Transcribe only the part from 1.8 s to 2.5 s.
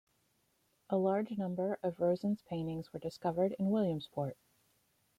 of Roesen's